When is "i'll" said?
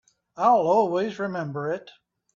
0.35-0.65